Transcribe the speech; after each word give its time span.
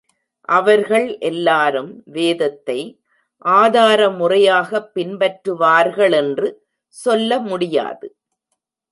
அவர்கள் 0.49 1.17
எல்லாரும் 1.17 2.01
வேதத்தை 2.05 2.77
ஆதாரமுறையாகப் 3.45 4.89
பின்பற்றுவார்களென்று 4.95 6.49
சொல்ல 6.95 7.39
முடியாது. 7.39 8.07